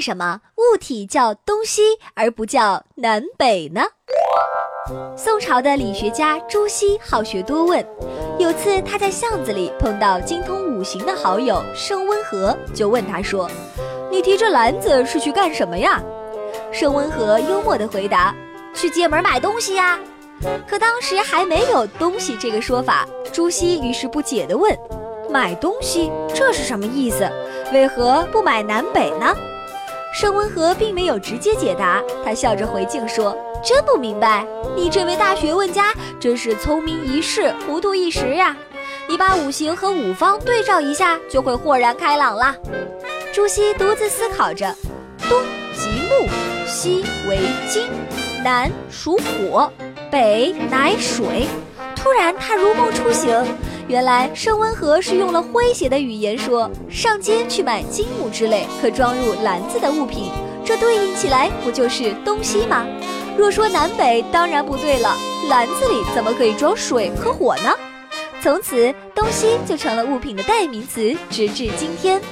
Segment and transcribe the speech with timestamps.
[0.00, 1.82] 为什么物体叫东西
[2.14, 3.82] 而不叫南北呢？
[5.14, 7.86] 宋朝的理学家朱熹好学多问，
[8.38, 13.46] 有次他在巷子里碰到精通五行的好友盛温和，就问他说
[14.10, 16.02] ：“你提着篮子是去干什么呀？”
[16.72, 18.34] 盛温和幽默地回答
[18.72, 20.00] ：“去街门买东西呀。”
[20.66, 24.74] 可当时还没有“东西”这个说法，朱熹于是不解地问
[25.28, 27.30] ：“买东西这是什么意思？
[27.70, 29.36] 为何不买南北呢？”
[30.12, 34.44] 盛温和并没有直接解答，他笑着回敬说：“真不明白，
[34.74, 38.56] 你这位大学问家真是聪明一世，糊涂一时呀！
[39.08, 42.54] 你把五行和五方对照一下，就会豁然开朗了。”
[43.32, 44.74] 朱熹独自思考着：
[45.28, 45.40] 东
[45.74, 46.28] 即木，
[46.66, 47.38] 西为
[47.68, 47.88] 金，
[48.42, 49.72] 南属火，
[50.10, 51.46] 北乃水。
[51.94, 53.30] 突然，他如梦初醒。
[53.90, 60.30] 原来盛温和是用了诙谐的语言说，上街去买金木之类可装入篮子的物品，
[60.64, 62.86] 这对应起来不就是东西吗？
[63.36, 65.16] 若说南北，当然不对了，
[65.48, 67.72] 篮子里怎么可以装水和火呢？
[68.40, 72.22] 从此，东西就成了物品的代名词，直至今天。